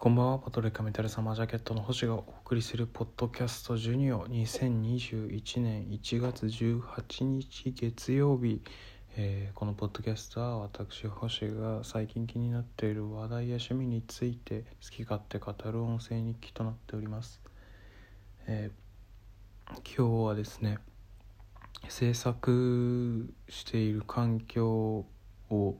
[0.00, 8.62] こんばんは、パトレカメタルサマージャケットの星がお送りするポッドキャストジュニオ2021年1月18日月曜日、
[9.18, 17.42] えーこのポッドキャストは私星が最近気になっている話題や趣味について好き勝手語る音声日記となっております、
[18.46, 20.78] えー今日はですね
[21.90, 25.04] 制作している環境
[25.50, 25.76] を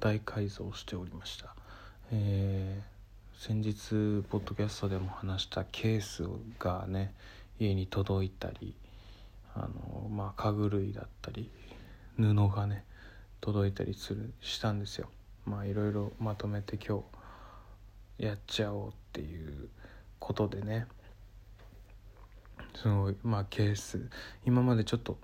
[0.00, 1.54] 大改造しておりました、
[2.10, 2.89] えー
[3.42, 3.72] 先日
[4.28, 6.24] ポッドキャストでも話したケース
[6.58, 7.14] がね
[7.58, 8.74] 家に届いたり
[9.54, 11.50] あのまあ家具類だったり
[12.18, 12.84] 布がね
[13.40, 15.08] 届いたりするしたんですよ。
[15.46, 17.02] まあいろいろまとめて今
[18.18, 19.70] 日やっちゃおうっていう
[20.18, 20.86] ことでね。
[22.76, 24.10] すごいまあケース。
[24.44, 25.16] 今までちょっと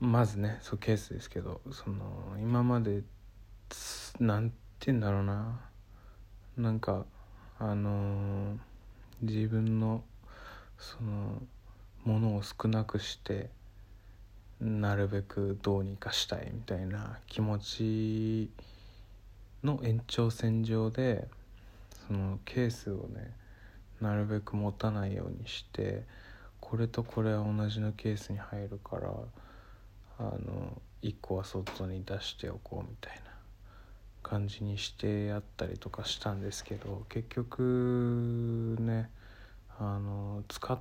[0.00, 3.04] まずねそうケースですけどその今まで
[3.68, 4.56] つなんて
[4.86, 5.73] 言うんだろうな。
[6.56, 7.04] なんか
[7.58, 8.58] あのー
[9.22, 10.02] 自分の
[10.78, 11.40] その
[12.04, 13.48] ものを少なくして
[14.60, 18.50] なるべくどうにかしたいみたいな気持ち
[19.62, 21.26] の延長線上で
[22.06, 23.32] そのケースをね
[24.00, 26.02] なるべく持たないようにして
[26.60, 29.10] これとこれは同じのケースに入るから
[30.18, 33.33] あの1個は外に出しておこうみたいな。
[34.24, 39.08] 感じにしてやったりとかしたんですけど結局ね
[39.78, 40.80] あの使っ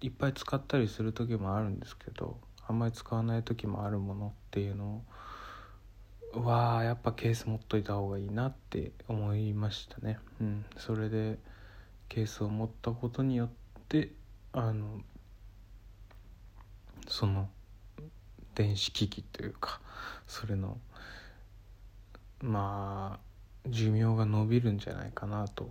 [0.00, 5.02] いっぱい使ったりする時もあるんですけどあんまり使わない時もあるものっていうの
[6.34, 10.18] をわあやっぱケース持っといた方がいいなって思いましたね。
[10.40, 11.38] うん、それで
[12.08, 13.48] ケースを持ったことによっ
[13.88, 14.10] て
[14.52, 15.00] あの
[17.06, 17.48] その
[18.54, 19.80] 電子機器というか
[20.26, 20.78] それの
[22.44, 25.70] まあ寿命が伸びるんじゃないかなと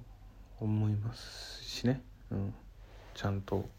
[0.59, 2.53] 思いますしね、うん、
[3.13, 3.69] ちゃんと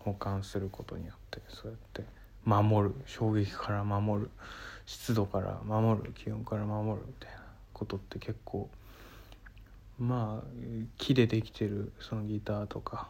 [0.00, 2.04] 保管することによってそうやって
[2.44, 4.30] 守る衝撃から守る
[4.84, 7.38] 湿度から守る気温から守るみたいな
[7.72, 8.68] ことって結構
[9.98, 10.48] まあ
[10.98, 13.08] 木でできてるそのギターとか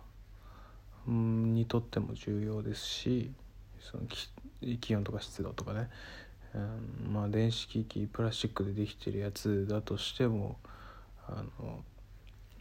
[1.08, 3.32] にとっても重要ですし
[3.80, 4.04] その
[4.80, 5.90] 気温とか湿度とかね、
[6.54, 10.56] うん、まあ電子機器プラスチックでできてるやつだとしても
[11.26, 11.82] あの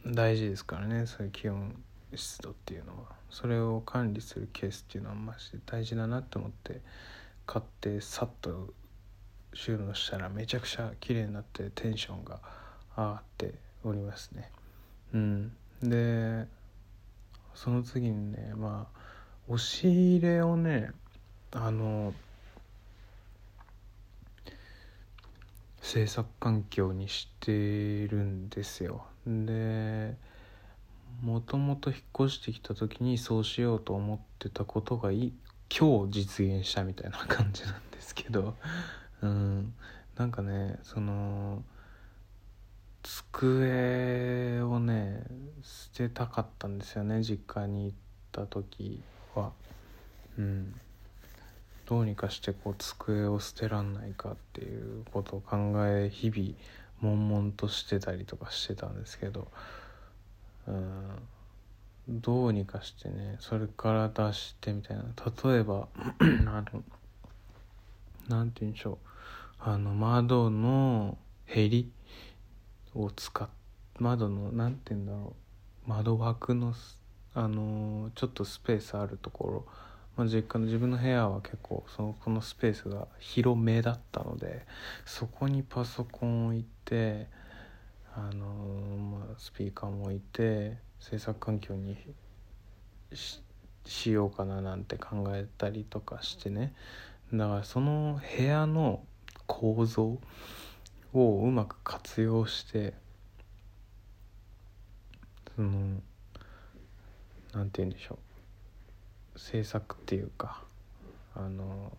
[0.06, 1.74] 大事ですからねそういう気温
[2.14, 3.24] 湿度っていうのは。
[3.34, 6.80] それを管理するケースっていうのはマジで大事だなって思って
[7.46, 8.72] 買ってさっと
[9.52, 12.38] 収納したらめちゃくちゃ綺麗になってテンションが
[12.96, 14.52] 上がっておりますね。
[15.14, 15.52] うん。
[15.82, 16.46] で
[17.54, 18.98] その次にねまあ
[19.48, 19.84] 押し
[20.16, 20.92] 入れをね
[21.50, 22.14] あの
[25.94, 27.52] 制作環境にして
[28.08, 29.04] るんですよ。
[29.28, 30.16] で
[31.22, 35.32] もともと引っ越してきた時にそうしようと思ってたことがい
[35.70, 38.56] 今日実現したみたいな感じなんですけど。
[39.22, 39.72] うん。
[40.16, 41.62] なんかねその
[43.04, 45.22] 机をね
[45.62, 47.96] 捨てたかったんですよね実家に行っ
[48.32, 49.00] た時
[49.36, 49.52] は。
[50.38, 50.74] うん。
[51.86, 55.56] どうにかしてこう机を捨てらんないかっていうことを考
[55.86, 59.48] え日々悶々としてたりとかしてたんですけど
[60.66, 61.18] うん
[62.08, 65.04] どうにかしてねそれから出してみたいな。
[65.44, 65.88] 例えば
[66.46, 66.82] あの
[68.28, 68.98] なんて言うんでしょう。
[69.60, 71.16] あの窓の
[71.46, 71.90] へり
[72.94, 73.48] を使っ
[73.98, 75.34] 窓のなんて言うんだろ
[75.86, 75.88] う。
[75.88, 76.74] 窓枠の
[77.34, 79.66] あのちょっとスペースあるところ
[80.16, 84.64] まあ、実家の自分の部屋は結構そのこのスペースが広めだったので
[85.04, 87.26] そこにパソコンを置いて
[88.16, 91.96] あのまあ、スピーカーも置いて制作環境に
[93.12, 93.42] し
[93.86, 96.72] しようかななんて考えたりとかしてね。
[97.32, 99.02] だからその部屋の
[99.46, 100.18] 構造
[101.12, 102.94] をうまく活用して
[105.56, 106.00] その
[107.52, 108.33] なんて言うんでしょう。
[109.36, 110.62] 制作っていうか
[111.34, 111.92] あの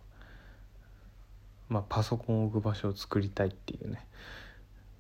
[1.70, 4.06] まあパソコンを置く場所を作りたいっていうね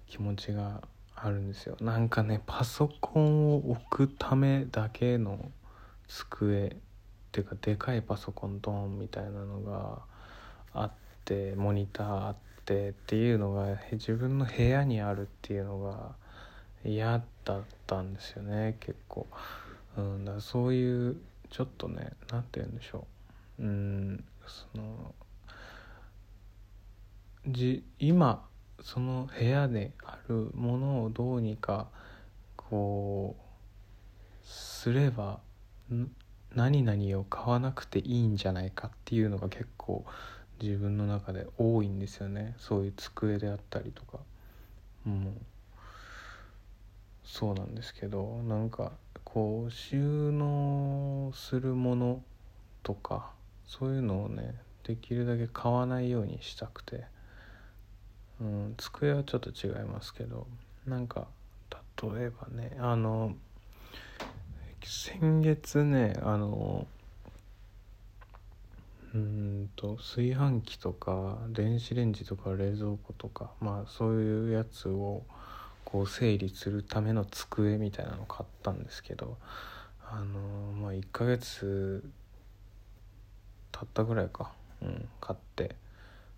[0.07, 0.81] 気持ちが
[1.15, 1.77] あるんですよ。
[1.79, 5.51] なんかねパソコンを置くためだけの
[6.07, 6.75] 机っ
[7.31, 10.01] ていうかでかいパソコンドーンみたいなのが
[10.73, 10.91] あっ
[11.23, 12.35] てモニターあっ
[12.65, 16.15] てっていうのが自分の部屋にあるっていうのが
[16.83, 19.27] 嫌だったんですよね結構、
[19.97, 21.17] うん、だそういう
[21.49, 23.07] ちょっとね何て言うんでしょ
[23.59, 23.63] う。
[23.63, 25.15] うんその
[27.47, 28.45] じ今
[28.81, 31.87] その部屋であるものをどうにか
[32.55, 35.39] こうすれば
[36.53, 40.05] 何々を買わなくていいんじゃないかっていうのが結構
[40.61, 42.55] 自分の中で多いんですよね。
[42.57, 44.19] そういう机であったりとか。
[45.05, 45.45] うん。
[47.25, 48.93] そうなんですけどなんか
[49.23, 52.23] こう収納するもの
[52.83, 53.31] とか
[53.67, 57.05] そういうのをねできるだけ買わないようにしたくて、
[58.39, 60.47] うん、机はちょっと違いますけど
[60.85, 61.27] なんか
[62.01, 63.35] 例えばねあの
[64.83, 66.85] 先月ねあの
[69.15, 75.23] うんと炊飯器とか電子レンジとか冷蔵庫とかまあそういうやつを
[75.95, 79.37] こう整理するための机みたいなのを買ったんですけど
[80.05, 82.03] あのまあ1ヶ月
[83.71, 84.51] 経ったぐらいか、
[84.81, 85.75] うん、買って。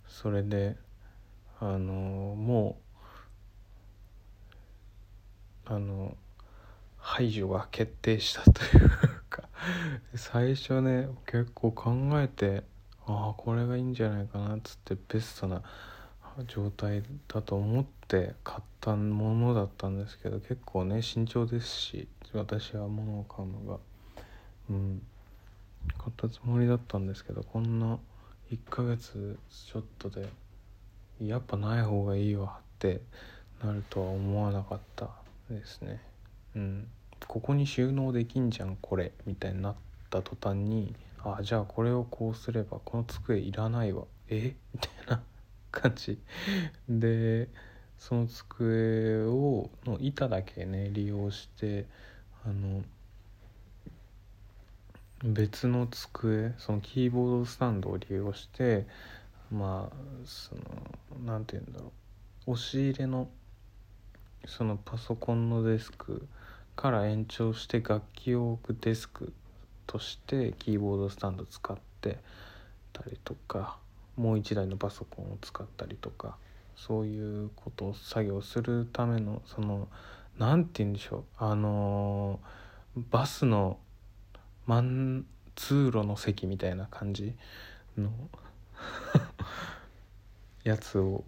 [0.08, 0.76] それで
[1.60, 1.94] あの
[2.36, 2.78] も
[5.66, 6.16] うあの
[6.98, 8.90] 排除が決定したという
[9.30, 9.44] か
[10.16, 12.64] 最初ね結構考えて
[13.06, 15.62] ああこれがいいんじゃないかなっつってベストな
[16.46, 23.80] 状態だと思って買ったものだったんですけど結構ね慎重ですし私は物を買うのが。
[24.70, 25.02] うん。
[25.98, 27.98] 買ったつもりだったんですけどこんな
[28.52, 30.28] 1ヶ月ちょっとで
[31.22, 33.02] やっぱない方がいいわって
[33.64, 35.10] なるとは思わなかった
[35.50, 36.02] ですね。
[36.56, 36.88] うん。
[37.28, 39.76] ここに収納できんじゃんこれみたいになっ
[40.10, 40.94] た途端に
[41.24, 44.04] あじゃあこれをこうすればこの机いらないわ。
[44.30, 44.56] え？
[44.74, 45.22] みたいな。
[45.80, 46.18] 感じ。
[46.90, 47.50] で
[47.98, 51.86] その机をの板だけね利用して
[52.46, 52.84] あの
[55.24, 58.86] 別の机そのキーボードスタンドを利用して
[59.52, 59.96] まあ
[60.26, 60.62] その
[61.26, 61.92] 何て言うんだろ
[62.48, 62.52] う。
[62.52, 63.30] 押し入れの
[64.46, 66.28] そのパソコンのデスク
[66.76, 69.34] から延長して楽器を置くデスク
[69.86, 72.20] としてキーボードスタンド使って
[72.94, 73.80] たりとか。
[74.18, 76.38] もう一台のパソコンを使ったりとか
[76.76, 79.88] そういうことを作業するためのその
[80.38, 82.40] 何て言うんでしょうあの
[82.96, 83.78] バスの
[84.66, 85.26] 真
[85.56, 87.34] 通路の席みたいな感じ
[87.98, 88.12] の
[90.64, 91.24] やつを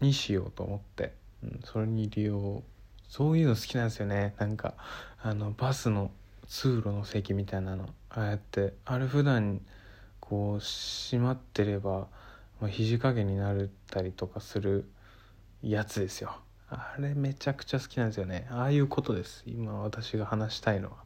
[0.00, 2.62] にしようと思って、うん、それに利用
[3.08, 4.34] そういうの好きなんですよね。
[4.38, 4.74] なんか
[5.22, 6.10] あのバスの
[6.48, 9.60] 通路の席みたいなのああやってあれ普段
[10.28, 12.08] こう閉まってれば、
[12.60, 14.90] まあ、肘掛けになったりとかする
[15.62, 16.36] やつですよ。
[16.68, 18.48] あれめちゃくちゃ好きなんですよね。
[18.50, 19.44] ああいうことです。
[19.46, 20.96] 今私が話したいのは。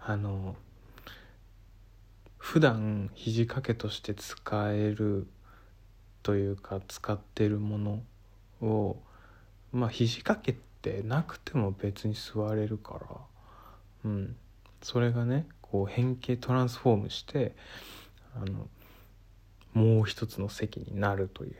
[0.00, 0.56] あの
[2.38, 5.28] 普段肘掛けとして使える
[6.22, 8.02] というか使ってるもの
[8.60, 8.96] を
[9.70, 13.16] まあ肘掛けってなくても別に座れるから
[14.06, 14.36] うん。
[14.82, 17.54] それがねこう変形トランスフォームして
[18.34, 18.68] あの
[19.74, 21.56] もう一つの席になるというね。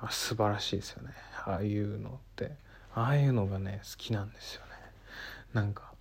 [0.00, 1.10] あ素晴らしいですよね。
[1.44, 2.52] ああいうのって。
[2.94, 4.68] ああいうのがね好きなんですよね。
[5.52, 5.92] なんか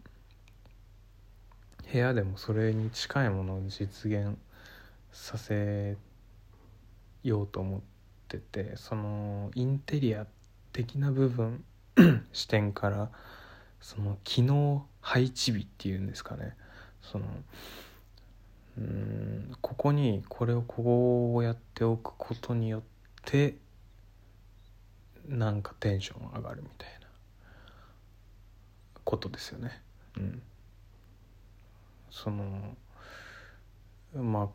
[1.91, 4.37] 部屋でもそれに近いものを実現
[5.11, 5.95] させ
[7.23, 7.81] ようと思っ
[8.27, 10.27] ててそのインテリア
[10.73, 11.63] 的な部分
[12.33, 13.09] 視点から
[13.79, 16.55] その機能配置日っていうんですかね。
[17.01, 17.25] その
[18.77, 22.81] うんここにこれをこうやっておくことによっ
[23.25, 23.55] て
[25.27, 27.07] なんかテンション上がるみたいな
[29.03, 29.81] ことですよね。
[30.17, 30.41] うん、
[32.11, 32.75] その
[34.13, 34.47] まあ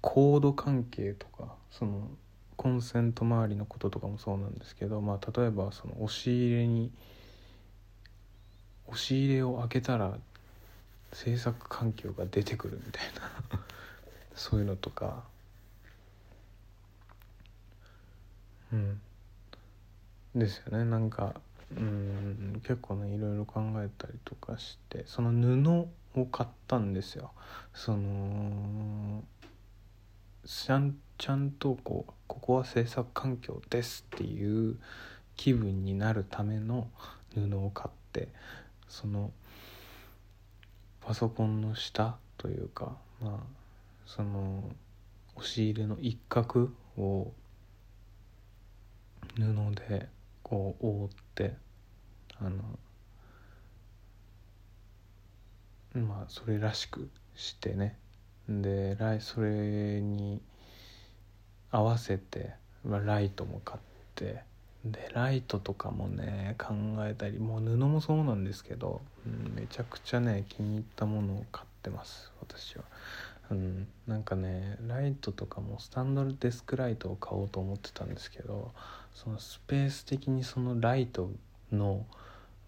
[0.00, 2.08] コード関係とかその
[2.56, 6.92] コンセント周りのこととかもそうなんですけど、まあ、例えばその押し入れに
[8.86, 10.18] 押し入れを開けたら
[11.12, 13.04] 制作環境が出てくるみたい
[13.52, 13.60] な。
[14.34, 15.24] そういうのとか。
[18.72, 19.00] うん。
[20.34, 20.84] ですよね。
[20.84, 21.40] なんか
[21.76, 27.32] うん結構ねいろいろ考えたりとかしてその布を買ったんですよ。
[27.72, 29.22] その
[30.44, 34.78] ちゃんちゃんとこうここは制作環境ですっていう
[35.36, 36.88] 気分になるための
[37.34, 38.28] 布を買って
[38.88, 39.30] その
[41.04, 43.38] パソコンの下というかまあ
[44.06, 44.64] その
[45.36, 47.32] 押し入れの一角を
[49.36, 50.08] 布で
[50.42, 51.54] こう覆って
[52.38, 52.78] あの
[56.00, 57.98] まあそれらしくしてね。
[58.48, 60.40] でそれに
[61.70, 62.54] 合わせて、
[62.84, 63.80] ライトも買っ
[64.14, 64.42] て
[64.84, 72.84] でライトとかもね考えたりもう布もそうなんですけど、うん、めちゃくちゃね気に入ったものを買ってます私は。
[73.50, 78.72] うん、なんかねライトとかもスタンドデスクライトを買おうと思ってたんですけど
[79.14, 81.30] そのスペース的にそのライト
[81.70, 82.06] の、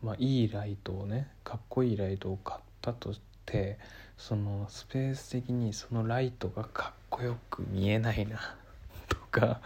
[0.03, 3.79] まあ、いいライトをねかっこいいライトを買ったとして
[4.19, 8.39] そのスペース的にそのライトがかっこよく見えないな
[9.09, 9.61] とか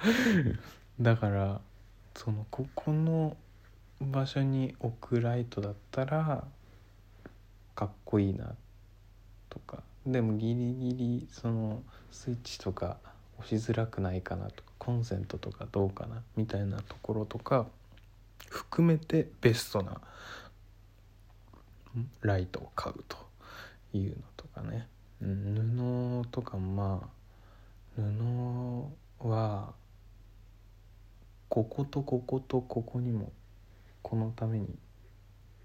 [1.01, 1.61] だから
[2.19, 3.37] そのここの
[4.01, 6.43] 場所に置くライトだったら
[7.77, 8.55] かっこいいな
[9.49, 9.85] とか。
[10.05, 12.97] でもギリギリそのスイッチとか
[13.39, 17.67] 押しづらくないかなとかコンセントとかどうかなみたいなところとか
[18.49, 20.01] 含めてベストな
[22.23, 23.17] ライトを買うと
[23.93, 24.89] いうのとかね、
[25.21, 27.01] 布とかま
[27.97, 28.03] あ
[29.21, 29.73] 布は
[31.49, 33.33] こことこことここにも
[34.03, 34.69] このために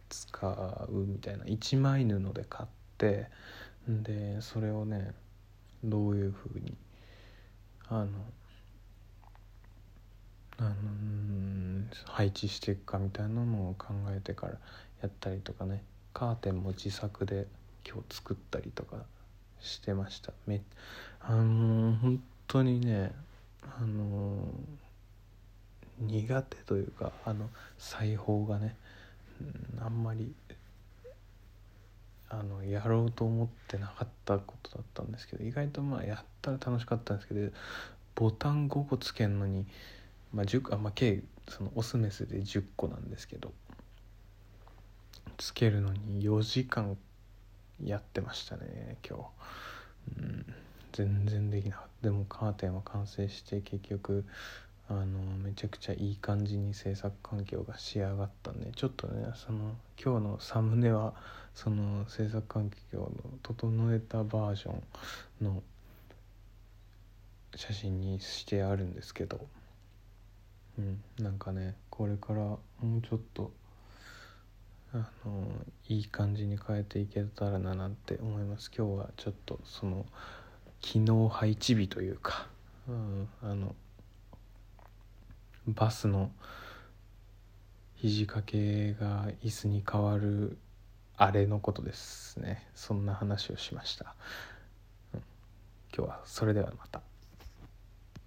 [0.09, 3.27] 使うみたいな一枚布で買って
[3.87, 5.13] でそれをね
[5.83, 6.75] どういうふうに
[7.89, 8.09] あの
[10.57, 10.73] あの
[12.05, 14.53] 配置していくかみたいなのを考えてから
[15.01, 15.83] やったりとかね。
[16.13, 17.47] カーテンも自作で
[17.87, 18.97] 今日作ったりとか
[19.59, 20.31] してました。
[20.45, 20.61] め
[21.19, 23.11] あの本当にね
[23.63, 24.47] あの
[25.99, 28.75] 苦手というかあの裁縫がね、
[29.81, 30.33] あんまり
[32.29, 37.51] あのやろうと思ってなかったことだったんですけど意外とまあやったら楽しかったんですけど
[38.15, 39.65] ボタン5個つけるのに、
[40.33, 43.51] まあ、10あ、まあ、計そのオスメスで10個なんですけど
[45.37, 46.97] つけるのに4時間
[47.83, 49.17] やってましたね今
[50.17, 50.45] 日、うん、
[50.91, 51.93] 全然できなかった。
[52.03, 54.25] でもカーテンは完成して結局
[54.89, 55.03] あの
[55.43, 61.13] めちゃくちゃいい感じに制作環境が仕上がったんでちょっとねその今日のサムネは
[61.55, 63.11] その制作環境の
[63.41, 64.75] 整えたバージョ
[65.41, 65.63] ンの
[67.55, 69.39] 写真にしてあるんですけど
[70.77, 72.59] うんなんかねこれからも
[72.97, 73.51] うちょっと
[74.93, 75.47] あの
[75.87, 78.69] いい感じに変えていけたらななんて思います。
[78.75, 80.05] 今日はちょっとその
[80.81, 82.47] 機能配置日というか、
[82.87, 83.75] うん、あの
[85.67, 86.31] バスの
[87.95, 90.57] 肘掛けが椅子に変わる
[91.15, 92.67] あれのことですね。
[92.75, 94.15] そんな話をしました、
[95.95, 97.01] 今日はそれではまた。